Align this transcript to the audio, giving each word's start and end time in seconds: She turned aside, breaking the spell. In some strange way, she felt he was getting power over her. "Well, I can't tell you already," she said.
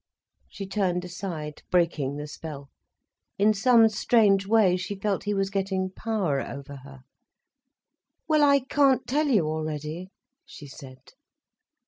She 0.49 0.65
turned 0.65 1.05
aside, 1.05 1.61
breaking 1.69 2.15
the 2.15 2.27
spell. 2.27 2.71
In 3.37 3.53
some 3.53 3.87
strange 3.87 4.47
way, 4.47 4.75
she 4.75 4.95
felt 4.97 5.25
he 5.25 5.33
was 5.35 5.51
getting 5.51 5.91
power 5.91 6.41
over 6.41 6.77
her. 6.77 7.01
"Well, 8.27 8.41
I 8.43 8.61
can't 8.61 9.05
tell 9.05 9.27
you 9.27 9.45
already," 9.45 10.09
she 10.43 10.65
said. 10.65 11.11